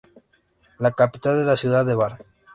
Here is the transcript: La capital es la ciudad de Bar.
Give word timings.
La 0.79 0.91
capital 1.03 1.41
es 1.41 1.45
la 1.45 1.55
ciudad 1.55 1.85
de 1.85 1.93
Bar. 1.93 2.17